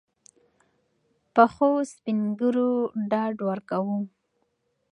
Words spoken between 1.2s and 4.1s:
پخوسپین ږیرو ډاډ ورکاوه.